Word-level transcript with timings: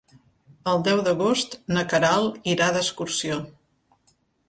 El 0.71 0.81
deu 0.87 1.01
d'agost 1.09 1.59
na 1.77 1.85
Queralt 1.93 2.51
irà 2.57 2.73
d'excursió. 2.79 3.43